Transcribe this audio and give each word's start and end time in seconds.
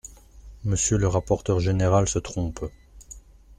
Monsieur 0.63 0.97
le 0.97 1.07
rapporteur 1.07 1.59
général 1.59 2.07
se 2.07 2.17
trompe. 2.17 2.65